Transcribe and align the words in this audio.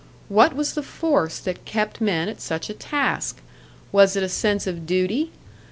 What 0.29 0.55
was 0.55 0.73
the 0.73 0.81
force 0.81 1.37
that 1.37 1.63
kept 1.63 2.01
men 2.01 2.27
at 2.27 2.41
such 2.41 2.71
a 2.71 2.73
task? 2.73 3.39
Was 3.91 4.15
it 4.15 4.23
a 4.23 4.29
sense 4.29 4.65
of 4.65 4.87
duty? 4.87 5.31